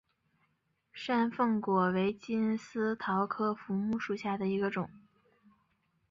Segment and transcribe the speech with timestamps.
[0.91, 4.89] 山凤果为金丝桃科福木属下的一个种。